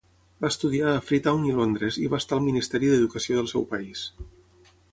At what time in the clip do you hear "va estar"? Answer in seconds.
2.13-2.37